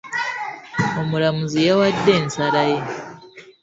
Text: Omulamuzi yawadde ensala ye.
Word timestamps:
Omulamuzi 0.99 1.59
yawadde 1.67 2.11
ensala 2.21 2.61
ye. 2.69 2.79